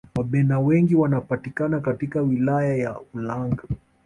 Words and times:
wabena 0.15 0.59
wengi 0.59 0.95
wanapatikana 0.95 1.79
katika 1.79 2.21
wilaya 2.21 2.75
ya 2.75 2.99
ulanga 3.13 3.63